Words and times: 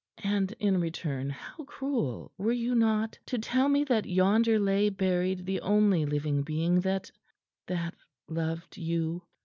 And 0.23 0.53
in 0.53 0.79
return 0.81 1.29
how 1.29 1.63
cruel, 1.65 2.31
were 2.35 2.51
you 2.51 2.73
not 2.73 3.19
to 3.27 3.37
tell 3.37 3.69
me 3.69 3.83
that 3.83 4.07
yonder 4.07 4.57
lay 4.59 4.89
buried 4.89 5.45
the 5.45 5.61
only 5.61 6.07
living 6.07 6.41
being 6.41 6.79
that 6.81 7.11
that 7.67 7.93
loved 8.27 8.77
you?" 8.77 9.21